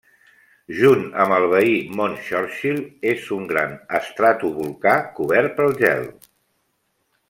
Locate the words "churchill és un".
2.29-3.45